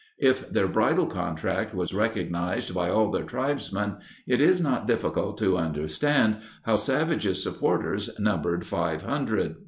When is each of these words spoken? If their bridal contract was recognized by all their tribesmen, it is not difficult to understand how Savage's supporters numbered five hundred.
If 0.17 0.49
their 0.49 0.67
bridal 0.67 1.05
contract 1.05 1.75
was 1.75 1.93
recognized 1.93 2.73
by 2.73 2.89
all 2.89 3.11
their 3.11 3.21
tribesmen, 3.21 3.97
it 4.25 4.41
is 4.41 4.59
not 4.59 4.87
difficult 4.87 5.37
to 5.37 5.59
understand 5.59 6.37
how 6.63 6.77
Savage's 6.77 7.43
supporters 7.43 8.09
numbered 8.17 8.65
five 8.65 9.03
hundred. 9.03 9.57